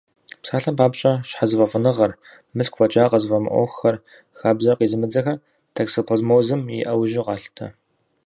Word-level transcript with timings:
Псалъэм 0.41 0.75
папщӏэ, 0.79 1.11
щхьэзыфӏэфӏыныгъэр, 1.27 2.11
мылъку 2.55 2.77
фӏэкӏа 2.77 3.11
къызыфӏэмыӏуэхухэр, 3.11 3.95
хабзэр 4.39 4.77
къизымыдзэхэр 4.77 5.41
токсоплазмозым 5.75 6.61
и 6.75 6.77
ӏэужьу 6.87 7.25
къалъытэ. 7.25 7.65